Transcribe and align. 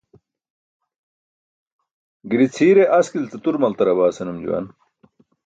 Giri 2.29 2.47
cʰiire 2.55 2.83
"askil 2.99 3.23
ce 3.31 3.37
tur 3.43 3.55
maltarabaa" 3.63 4.11
senum 4.17 4.37
juwan. 4.43 4.65